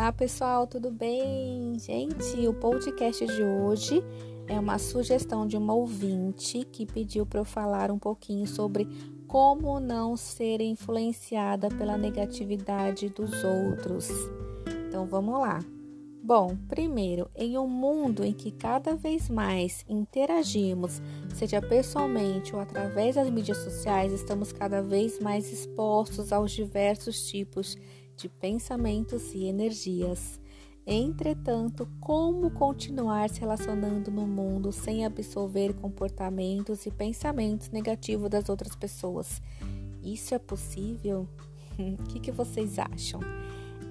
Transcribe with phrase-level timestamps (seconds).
[0.00, 1.78] Olá pessoal, tudo bem?
[1.78, 4.02] Gente, o podcast de hoje
[4.48, 8.88] é uma sugestão de uma ouvinte que pediu para eu falar um pouquinho sobre
[9.28, 14.08] como não ser influenciada pela negatividade dos outros.
[14.88, 15.58] Então vamos lá.
[16.22, 21.02] Bom, primeiro, em um mundo em que cada vez mais interagimos,
[21.34, 27.74] seja pessoalmente ou através das mídias sociais, estamos cada vez mais expostos aos diversos tipos
[27.74, 30.40] de pensamentos e energias.
[30.86, 38.74] Entretanto, como continuar se relacionando no mundo sem absorver comportamentos e pensamentos negativos das outras
[38.74, 39.40] pessoas?
[40.02, 41.28] Isso é possível?
[41.78, 43.20] O que, que vocês acham?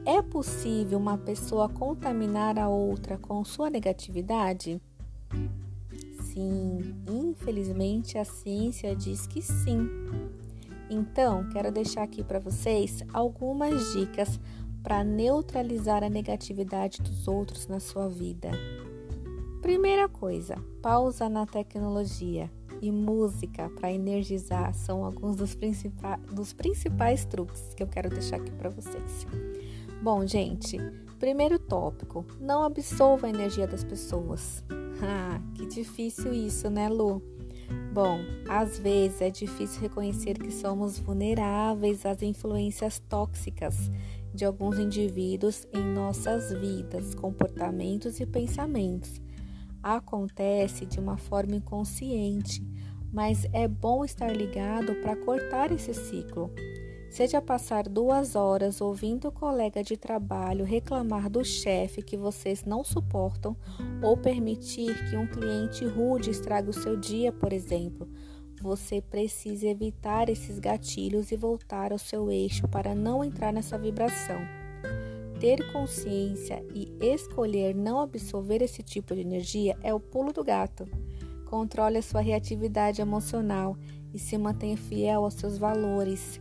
[0.05, 4.81] É possível uma pessoa contaminar a outra com sua negatividade?
[6.21, 9.87] Sim, infelizmente a ciência diz que sim.
[10.89, 14.39] Então, quero deixar aqui para vocês algumas dicas
[14.81, 18.49] para neutralizar a negatividade dos outros na sua vida.
[19.61, 22.49] Primeira coisa, pausa na tecnologia
[22.81, 28.37] e música para energizar são alguns dos, principais, dos principais truques que eu quero deixar
[28.37, 29.27] aqui para vocês.
[30.01, 30.77] Bom, gente,
[31.19, 34.63] primeiro tópico: não absorva a energia das pessoas.
[35.01, 37.23] Ah, que difícil isso, né, Lu?
[37.93, 43.91] Bom, às vezes é difícil reconhecer que somos vulneráveis às influências tóxicas
[44.33, 49.19] de alguns indivíduos em nossas vidas, comportamentos e pensamentos.
[49.81, 52.61] Acontece de uma forma inconsciente,
[53.11, 56.51] mas é bom estar ligado para cortar esse ciclo.
[57.09, 62.83] Seja passar duas horas ouvindo o colega de trabalho reclamar do chefe que vocês não
[62.83, 63.57] suportam
[64.01, 68.07] ou permitir que um cliente rude estrague o seu dia, por exemplo.
[68.61, 74.39] Você precisa evitar esses gatilhos e voltar ao seu eixo para não entrar nessa vibração.
[75.39, 80.87] Ter consciência e escolher não absorver esse tipo de energia é o pulo do gato.
[81.45, 83.75] Controle a sua reatividade emocional
[84.13, 86.39] e se mantenha fiel aos seus valores.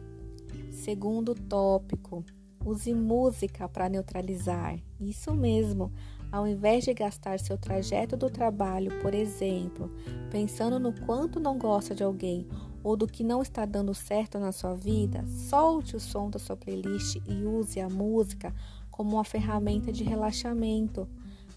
[0.89, 2.25] Segundo tópico,
[2.65, 4.81] use música para neutralizar.
[4.99, 5.93] Isso mesmo.
[6.33, 9.91] Ao invés de gastar seu trajeto do trabalho, por exemplo,
[10.31, 12.49] pensando no quanto não gosta de alguém
[12.83, 16.57] ou do que não está dando certo na sua vida, solte o som da sua
[16.57, 18.55] playlist e use a música
[18.91, 21.07] como uma ferramenta de relaxamento.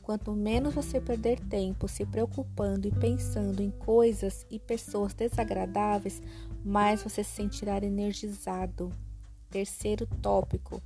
[0.01, 6.21] Quanto menos você perder tempo se preocupando e pensando em coisas e pessoas desagradáveis,
[6.65, 8.91] mais você se sentirá energizado.
[9.51, 10.81] Terceiro tópico: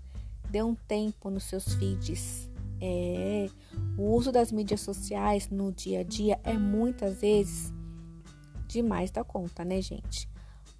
[0.49, 2.49] dê um tempo nos seus feeds.
[2.81, 3.47] É,
[3.97, 7.73] o uso das mídias sociais no dia a dia é muitas vezes
[8.67, 10.27] demais da conta, né, gente?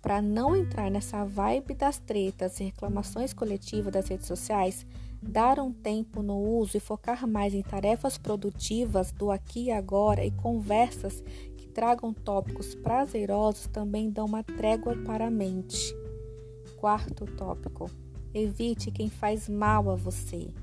[0.01, 4.85] Para não entrar nessa vibe das tretas e reclamações coletivas das redes sociais,
[5.22, 10.25] dar um tempo no uso e focar mais em tarefas produtivas do aqui e agora
[10.25, 11.23] e conversas
[11.56, 16.04] que tragam tópicos prazerosos também dão uma trégua para a mente.
[16.85, 17.90] Quarto tópico:
[18.31, 20.53] evite quem faz mal a você.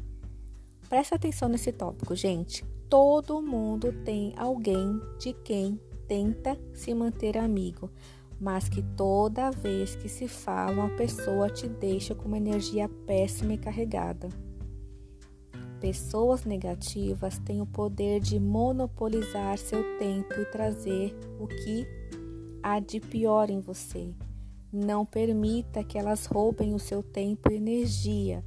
[0.89, 2.65] Preste atenção nesse tópico, gente.
[2.89, 7.91] Todo mundo tem alguém de quem tenta se manter amigo,
[8.41, 13.55] mas que toda vez que se fala, uma pessoa te deixa com uma energia péssima
[13.55, 14.29] e carregada.
[15.81, 21.85] Pessoas negativas têm o poder de monopolizar seu tempo e trazer o que
[22.63, 24.15] há de pior em você.
[24.73, 28.43] Não permita que elas roubem o seu tempo e energia.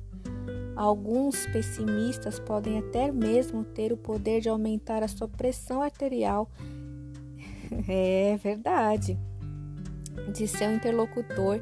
[0.75, 6.49] Alguns pessimistas podem até mesmo ter o poder de aumentar a sua pressão arterial.
[7.87, 9.19] é verdade.
[10.33, 11.59] De seu interlocutor,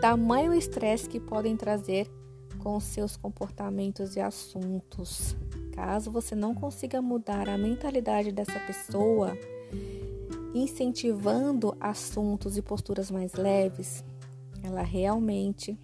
[0.00, 2.06] tamanho estresse que podem trazer
[2.58, 5.34] com seus comportamentos e assuntos.
[5.72, 9.36] Caso você não consiga mudar a mentalidade dessa pessoa,
[10.54, 14.04] incentivando assuntos e posturas mais leves,
[14.62, 15.78] ela realmente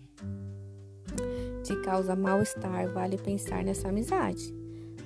[1.63, 4.55] te causa mal-estar, vale pensar nessa amizade.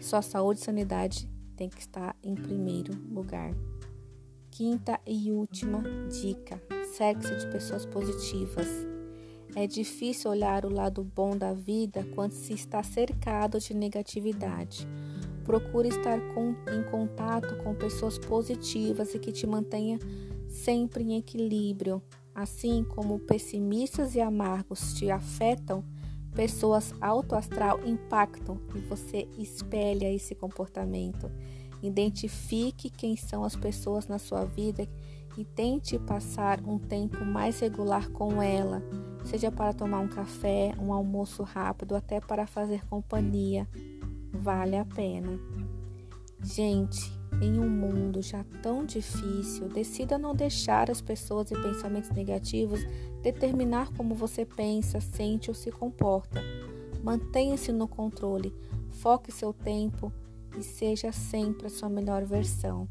[0.01, 3.55] Sua saúde e sanidade tem que estar em primeiro lugar.
[4.51, 6.61] Quinta e última dica:
[6.95, 8.67] cerque-se de pessoas positivas.
[9.55, 14.89] É difícil olhar o lado bom da vida quando se está cercado de negatividade.
[15.53, 19.99] Procure estar com, em contato com pessoas positivas e que te mantenha
[20.49, 22.01] sempre em equilíbrio.
[22.35, 25.85] Assim como pessimistas e amargos te afetam,
[26.35, 31.31] pessoas alto astral impactam e você espelha esse comportamento.
[31.83, 34.89] Identifique quem são as pessoas na sua vida
[35.37, 38.83] e tente passar um tempo mais regular com ela,
[39.27, 43.69] seja para tomar um café, um almoço rápido, até para fazer companhia.
[44.43, 45.39] Vale a pena.
[46.43, 52.81] Gente, em um mundo já tão difícil, decida não deixar as pessoas e pensamentos negativos
[53.23, 56.43] determinar como você pensa, sente ou se comporta.
[57.03, 58.53] Mantenha-se no controle,
[58.91, 60.13] foque seu tempo
[60.59, 62.89] e seja sempre a sua melhor versão.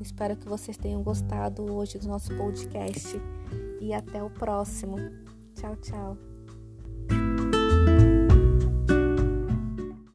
[0.00, 3.20] Espero que vocês tenham gostado hoje do nosso podcast
[3.80, 4.96] e até o próximo.
[5.54, 6.37] Tchau, tchau.